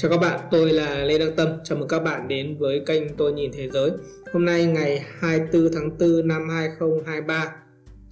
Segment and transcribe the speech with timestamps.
[0.00, 1.48] Chào các bạn, tôi là Lê Đăng Tâm.
[1.64, 3.90] Chào mừng các bạn đến với kênh Tôi Nhìn Thế Giới.
[4.32, 7.52] Hôm nay ngày 24 tháng 4 năm 2023.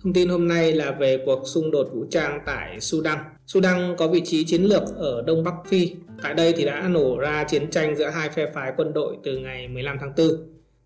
[0.03, 3.19] Thông tin hôm nay là về cuộc xung đột vũ trang tại Sudan.
[3.47, 5.93] Sudan có vị trí chiến lược ở Đông Bắc Phi.
[6.23, 9.39] Tại đây thì đã nổ ra chiến tranh giữa hai phe phái quân đội từ
[9.39, 10.29] ngày 15 tháng 4.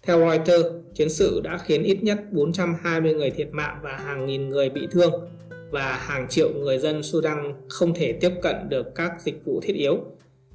[0.02, 4.48] Theo Reuters, chiến sự đã khiến ít nhất 420 người thiệt mạng và hàng nghìn
[4.48, 5.12] người bị thương
[5.70, 9.74] và hàng triệu người dân Sudan không thể tiếp cận được các dịch vụ thiết
[9.74, 9.98] yếu.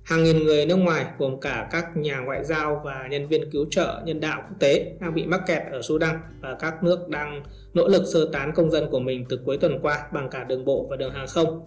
[0.06, 3.66] Hàng nghìn người nước ngoài gồm cả các nhà ngoại giao và nhân viên cứu
[3.72, 7.44] trợ nhân đạo quốc tế đang bị mắc kẹt ở Sudan và các nước đang
[7.74, 10.66] nỗ lực sơ tán công dân của mình từ cuối tuần qua bằng cả đường
[10.66, 11.66] bộ và đường hàng không.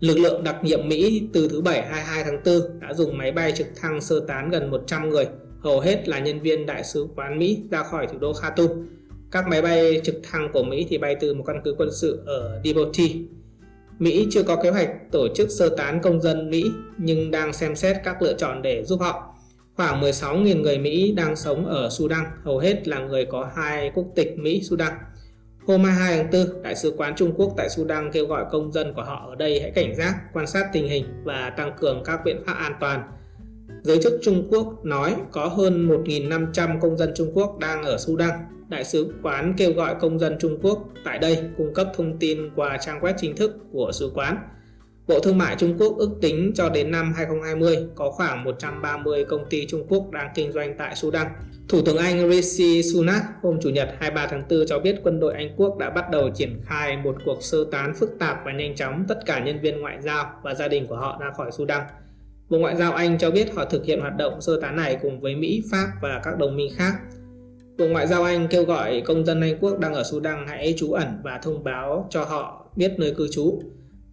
[0.00, 3.52] Lực lượng đặc nhiệm Mỹ từ thứ Bảy 22 tháng 4 đã dùng máy bay
[3.52, 5.28] trực thăng sơ tán gần 100 người,
[5.60, 8.86] hầu hết là nhân viên đại sứ quán Mỹ ra khỏi thủ đô Khartoum.
[9.30, 12.22] Các máy bay trực thăng của Mỹ thì bay từ một căn cứ quân sự
[12.26, 13.24] ở Djibouti
[14.00, 16.64] Mỹ chưa có kế hoạch tổ chức sơ tán công dân Mỹ
[16.98, 19.34] nhưng đang xem xét các lựa chọn để giúp họ.
[19.76, 24.06] Khoảng 16.000 người Mỹ đang sống ở Sudan, hầu hết là người có hai quốc
[24.14, 24.92] tịch Mỹ-Sudan.
[25.66, 28.94] Hôm 22 tháng 4, Đại sứ quán Trung Quốc tại Sudan kêu gọi công dân
[28.94, 32.20] của họ ở đây hãy cảnh giác, quan sát tình hình và tăng cường các
[32.24, 33.02] biện pháp an toàn.
[33.82, 38.30] Giới chức Trung Quốc nói có hơn 1.500 công dân Trung Quốc đang ở Sudan
[38.70, 42.50] Đại sứ quán kêu gọi công dân Trung Quốc tại đây cung cấp thông tin
[42.56, 44.38] qua trang web chính thức của sứ quán.
[45.06, 49.44] Bộ Thương mại Trung Quốc ước tính cho đến năm 2020 có khoảng 130 công
[49.50, 51.26] ty Trung Quốc đang kinh doanh tại Sudan.
[51.68, 55.34] Thủ tướng Anh Rishi Sunak hôm Chủ nhật 23 tháng 4 cho biết quân đội
[55.34, 58.76] Anh Quốc đã bắt đầu triển khai một cuộc sơ tán phức tạp và nhanh
[58.76, 61.82] chóng tất cả nhân viên ngoại giao và gia đình của họ ra khỏi Sudan.
[62.50, 65.20] Bộ Ngoại giao Anh cho biết họ thực hiện hoạt động sơ tán này cùng
[65.20, 66.92] với Mỹ, Pháp và các đồng minh khác
[67.78, 70.92] Bộ Ngoại giao Anh kêu gọi công dân Anh Quốc đang ở Sudan hãy trú
[70.92, 73.62] ẩn và thông báo cho họ biết nơi cư trú.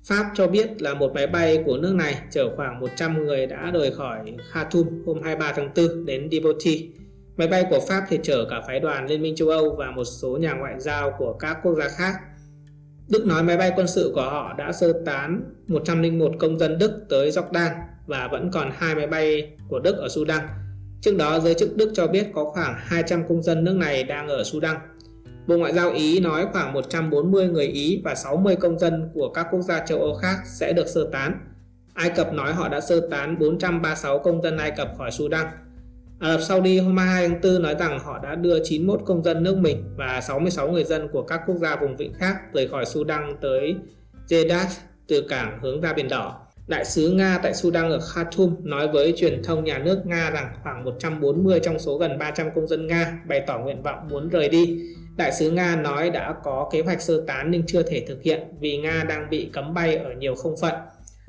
[0.04, 3.72] Pháp cho biết là một máy bay của nước này chở khoảng 100 người đã
[3.74, 6.90] rời khỏi Khartoum hôm 23 tháng 4 đến Djibouti.
[7.38, 10.06] Máy bay của Pháp thì chở cả phái đoàn Liên minh châu Âu và một
[10.06, 12.14] số nhà ngoại giao của các quốc gia khác.
[13.10, 16.92] Đức nói máy bay quân sự của họ đã sơ tán 101 công dân Đức
[17.10, 17.72] tới Jordan
[18.08, 20.42] và vẫn còn hai máy bay của Đức ở Sudan.
[21.02, 24.28] Trước đó, giới chức Đức cho biết có khoảng 200 công dân nước này đang
[24.28, 24.76] ở Sudan.
[25.48, 29.48] Bộ Ngoại giao Ý nói khoảng 140 người Ý và 60 công dân của các
[29.52, 31.40] quốc gia châu Âu khác sẽ được sơ tán.
[31.94, 35.46] Ai Cập nói họ đã sơ tán 436 công dân Ai Cập khỏi Sudan.
[36.20, 39.44] Ả Rập Saudi hôm 22 tháng 4 nói rằng họ đã đưa 91 công dân
[39.44, 42.86] nước mình và 66 người dân của các quốc gia vùng vịnh khác rời khỏi
[42.86, 43.76] Sudan tới
[44.28, 44.66] Jeddah
[45.08, 46.47] từ cảng hướng ra Biển Đỏ.
[46.68, 50.52] Đại sứ Nga tại Sudan ở Khartoum nói với truyền thông nhà nước Nga rằng
[50.64, 54.50] khoảng 140 trong số gần 300 công dân Nga bày tỏ nguyện vọng muốn rời
[54.50, 54.80] đi.
[55.18, 58.40] Đại sứ Nga nói đã có kế hoạch sơ tán nhưng chưa thể thực hiện
[58.60, 60.74] vì Nga đang bị cấm bay ở nhiều không phận.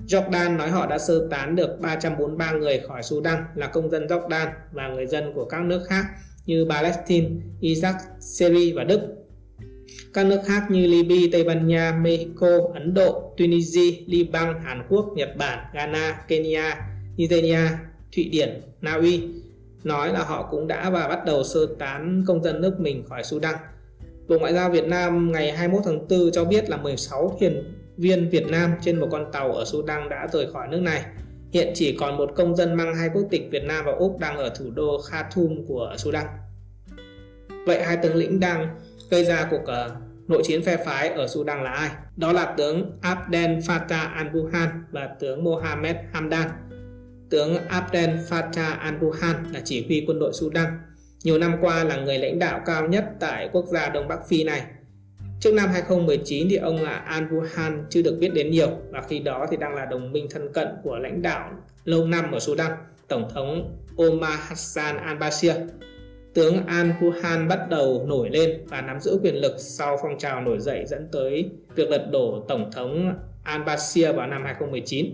[0.06, 4.47] Jordan nói họ đã sơ tán được 343 người khỏi Sudan là công dân Jordan
[4.72, 6.05] và người dân của các nước khác
[6.47, 7.28] như Palestine,
[7.60, 9.00] Iraq, Syria và Đức
[10.15, 15.12] các nước khác như Libya, Tây Ban Nha, Mexico, Ấn Độ, Tunisia, Liban, Hàn Quốc,
[15.16, 16.76] Nhật Bản, Ghana, Kenya,
[17.16, 17.60] Nigeria,
[18.16, 19.22] Thụy Điển, Na Uy
[19.84, 23.25] nói là họ cũng đã và bắt đầu sơ tán công dân nước mình khỏi
[23.25, 23.54] Sudan.
[24.28, 28.31] Bộ Ngoại giao Việt Nam ngày 21 tháng 4 cho biết là 16 thuyền viên
[28.31, 31.05] Việt Nam trên một con tàu ở Sudan đã rời khỏi nước này.
[31.53, 34.37] Hiện chỉ còn một công dân mang hai quốc tịch Việt Nam và Úc đang
[34.37, 36.26] ở thủ đô Khartoum của Sudan.
[37.66, 38.69] Vậy hai tướng lĩnh đang
[39.11, 39.93] gây ra cuộc uh,
[40.29, 41.91] nội chiến phe phái ở Sudan là ai?
[42.17, 46.49] Đó là tướng Abdel Fattah al-Burhan và tướng Mohamed Hamdan.
[47.31, 50.67] Tướng Abdel Fattah al-Burhan là chỉ huy quân đội Sudan.
[51.25, 54.45] Nhiều năm qua là người lãnh đạo cao nhất tại quốc gia Đông Bắc Phi
[54.45, 54.63] này.
[55.41, 59.57] Trước năm 2019 thì ông al-Burhan chưa được biết đến nhiều và khi đó thì
[59.57, 61.51] đang là đồng minh thân cận của lãnh đạo
[61.85, 62.73] lâu năm ở Sudan,
[63.09, 65.67] Tổng thống Omar Hassan al-Bashir
[66.34, 70.41] tướng An Puhan bắt đầu nổi lên và nắm giữ quyền lực sau phong trào
[70.41, 73.14] nổi dậy dẫn tới việc lật đổ Tổng thống
[73.44, 75.06] al-Bashir vào năm 2019.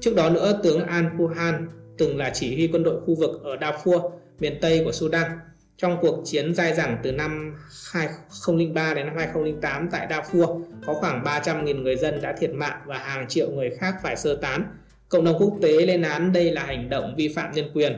[0.00, 1.68] Trước đó nữa, tướng Al Puhan
[1.98, 5.30] từng là chỉ huy quân đội khu vực ở Darfur, miền Tây của Sudan.
[5.76, 7.56] Trong cuộc chiến dài dẳng từ năm
[7.92, 12.98] 2003 đến năm 2008 tại Darfur, có khoảng 300.000 người dân đã thiệt mạng và
[12.98, 14.64] hàng triệu người khác phải sơ tán.
[15.08, 17.92] Cộng đồng quốc tế lên án đây là hành động vi phạm nhân quyền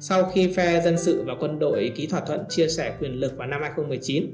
[0.00, 3.36] sau khi phe dân sự và quân đội ký thỏa thuận chia sẻ quyền lực
[3.36, 4.26] vào năm 2019,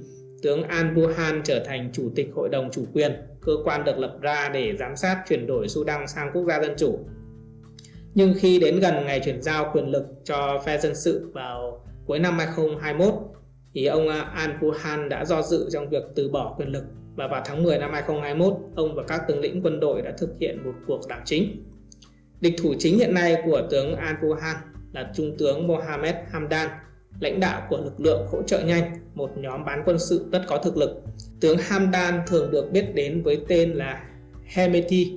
[0.43, 3.12] tướng Al-Burhan trở thành chủ tịch Hội đồng Chủ quyền,
[3.43, 6.75] cơ quan được lập ra để giám sát chuyển đổi Sudan sang quốc gia dân
[6.78, 6.99] chủ.
[8.14, 12.19] Nhưng khi đến gần ngày chuyển giao quyền lực cho phe dân sự vào cuối
[12.19, 13.14] năm 2021,
[13.75, 16.84] thì ông Al-Burhan đã do dự trong việc từ bỏ quyền lực
[17.16, 20.31] và vào tháng 10 năm 2021, ông và các tướng lĩnh quân đội đã thực
[20.40, 21.64] hiện một cuộc đảo chính
[22.40, 24.55] Địch thủ chính hiện nay của tướng Al-Burhan
[24.94, 26.69] là Trung tướng Mohammed Hamdan,
[27.20, 30.58] lãnh đạo của lực lượng hỗ trợ nhanh, một nhóm bán quân sự rất có
[30.58, 31.02] thực lực.
[31.41, 34.05] Tướng Hamdan thường được biết đến với tên là
[34.44, 35.12] Hemeti,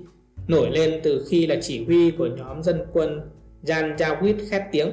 [0.47, 3.21] nổi lên từ khi là chỉ huy của nhóm dân quân
[3.63, 4.91] Janjaweed khét tiếng.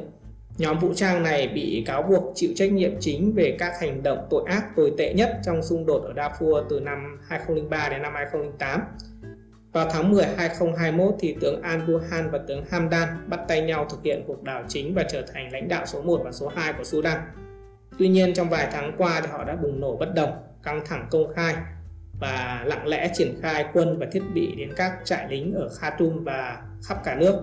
[0.58, 4.18] Nhóm vũ trang này bị cáo buộc chịu trách nhiệm chính về các hành động
[4.30, 8.12] tội ác tồi tệ nhất trong xung đột ở Darfur từ năm 2003 đến năm
[8.14, 8.80] 2008.
[9.74, 14.24] Vào tháng 10 2021 thì tướng Al-Burhan và tướng Hamdan bắt tay nhau thực hiện
[14.26, 17.18] cuộc đảo chính và trở thành lãnh đạo số 1 và số 2 của Sudan.
[17.98, 20.30] Tuy nhiên trong vài tháng qua thì họ đã bùng nổ bất đồng,
[20.62, 21.54] căng thẳng công khai
[22.20, 26.24] và lặng lẽ triển khai quân và thiết bị đến các trại lính ở Khartoum
[26.24, 27.34] và khắp cả nước.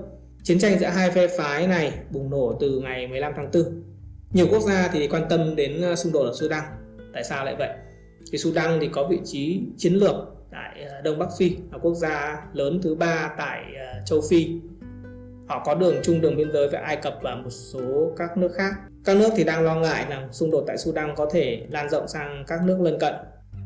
[0.44, 3.64] Chiến tranh giữa hai phe phái này bùng nổ từ ngày 15 tháng 4.
[4.34, 6.64] Nhiều quốc gia thì quan tâm đến ờ, xung đột ở Sudan.
[7.14, 7.70] Tại sao lại vậy?
[8.32, 10.16] Thì Sudan thì có vị trí chiến lược
[10.52, 14.60] tại ờ, Đông Bắc Phi, là quốc gia lớn thứ ba tại ờ, châu Phi.
[15.48, 18.52] Họ có đường chung đường biên giới với Ai Cập và một số các nước
[18.56, 18.74] khác.
[19.06, 22.08] Các nước thì đang lo ngại rằng xung đột tại Sudan có thể lan rộng
[22.08, 23.14] sang các nước lân cận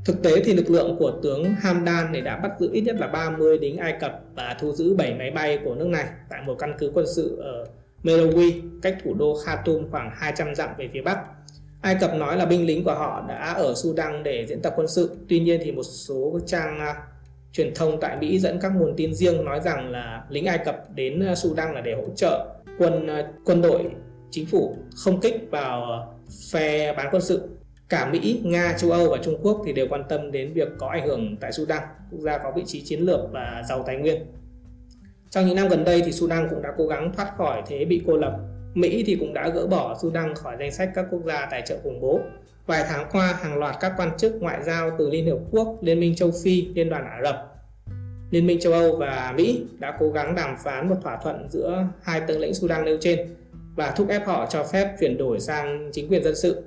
[0.05, 3.07] Thực tế thì lực lượng của tướng Hamdan này đã bắt giữ ít nhất là
[3.07, 6.55] 30 lính Ai Cập và thu giữ 7 máy bay của nước này tại một
[6.59, 7.65] căn cứ quân sự ở
[8.03, 11.19] Melawi, cách thủ đô Khartoum khoảng 200 dặm về phía bắc.
[11.85, 14.87] Ai Cập nói là binh lính của họ đã ở Sudan để diễn tập quân
[14.87, 15.17] sự.
[15.29, 16.95] Tuy nhiên thì một số trang uh,
[17.51, 20.95] truyền thông tại Mỹ dẫn các nguồn tin riêng nói rằng là lính Ai Cập
[20.95, 22.45] đến à, Sudan là để hỗ trợ
[22.77, 23.81] quân uh, quân đội
[24.31, 25.83] chính phủ không kích vào
[26.51, 27.49] phe bán quân sự
[27.89, 30.87] cả Mỹ, Nga, châu Âu và Trung Quốc thì đều quan tâm đến việc có
[30.87, 34.25] ảnh hưởng tại Sudan, quốc gia có vị trí chiến lược và giàu tài nguyên.
[35.29, 38.03] Trong những năm gần đây thì Sudan cũng đã cố gắng thoát khỏi thế bị
[38.07, 38.37] cô lập.
[38.75, 41.77] Mỹ thì cũng đã gỡ bỏ Sudan khỏi danh sách các quốc gia tài trợ
[41.83, 42.19] khủng bố.
[42.65, 45.99] Vài tháng qua, hàng loạt các quan chức ngoại giao từ Liên Hợp Quốc, Liên
[45.99, 47.55] minh châu Phi, Liên đoàn Ả Rập,
[48.31, 51.83] Liên minh châu Âu và Mỹ đã cố gắng đàm phán một thỏa thuận giữa
[52.01, 53.35] hai tướng lĩnh Sudan nêu trên
[53.75, 56.63] và thúc ép họ cho phép chuyển đổi sang chính quyền dân sự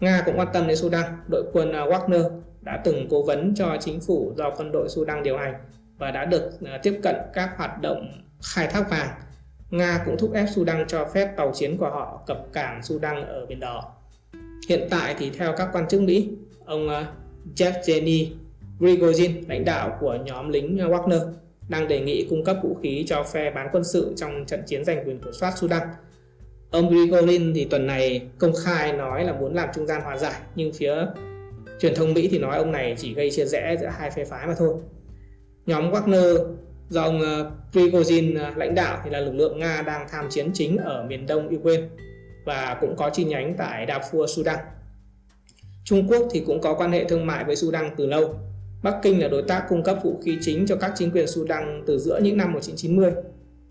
[0.00, 1.04] Nga cũng quan tâm đến Sudan.
[1.28, 2.30] Đội quân à, Wagner
[2.60, 5.54] đã từng cố vấn cho chính phủ do quân đội Sudan điều hành
[5.98, 9.08] và đã được à, tiếp cận các hoạt động khai thác vàng.
[9.70, 13.46] Nga cũng thúc ép Sudan cho phép tàu chiến của họ cập cảng Sudan ở
[13.46, 13.92] Biển Đỏ.
[14.68, 16.28] Hiện tại thì theo các quan chức Mỹ,
[16.64, 17.12] ông ờ, à,
[17.56, 18.26] Jeff Jenny
[18.78, 21.32] Prigozhin, lãnh đạo của nhóm lính Wagner,
[21.68, 24.84] đang đề nghị cung cấp vũ khí cho phe bán quân sự trong trận chiến
[24.84, 25.82] giành quyền kiểm soát Sudan.
[26.70, 30.40] Ông Grigolin thì tuần này công khai nói là muốn làm trung gian hòa giải
[30.54, 30.94] nhưng phía
[31.80, 34.46] truyền thông Mỹ thì nói ông này chỉ gây chia rẽ giữa hai phe phái
[34.46, 34.74] mà thôi.
[35.66, 36.54] Nhóm Wagner
[36.90, 40.50] do ông ờ, Prigozhin ờ, lãnh đạo thì là lực lượng Nga đang tham chiến
[40.54, 41.86] chính ở miền đông Ukraine
[42.44, 44.58] và cũng có chi nhánh tại Darfur, Sudan.
[45.84, 48.34] Trung Quốc thì cũng có quan hệ thương mại với Sudan từ lâu.
[48.82, 51.84] Bắc Kinh là đối tác cung cấp vũ khí chính cho các chính quyền Sudan
[51.86, 53.12] từ giữa những năm 1990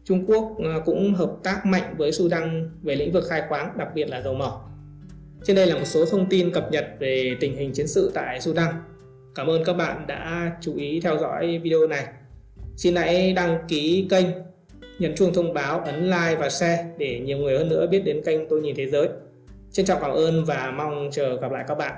[0.04, 3.88] Trung Quốc ờ, cũng hợp tác mạnh với Sudan về lĩnh vực khai khoáng, đặc
[3.95, 4.62] biệt là dầu mỏ.
[5.44, 8.42] Trên đây là một số thông tin cập nhật về tình hình chiến sự tại
[8.42, 8.74] Sudan.
[9.36, 12.06] Cảm ơn các bạn đã chú ý theo dõi video này.
[12.79, 14.25] Xin hãy đăng ký kênh,
[14.99, 18.21] nhấn chuông thông báo, ấn like và share để nhiều người hơn nữa biết đến
[18.25, 19.07] kênh Tôi Nhìn Thế Giới.
[19.71, 21.93] Trân trọng cảm ơn và mong chờ gặp lại các bạn.